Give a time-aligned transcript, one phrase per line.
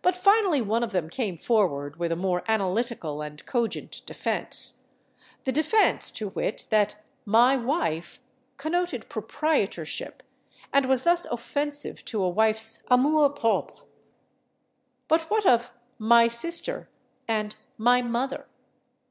[0.00, 6.10] But finally one of them came forward with a more analytical and cogent defense—the defense,
[6.12, 8.18] to wit, that "my wife"
[8.56, 10.22] connoted proprietorship
[10.72, 13.82] and was thus offensive to a wife's amour propre.
[15.06, 16.88] But what of "my sister"
[17.28, 18.46] and "my mother"?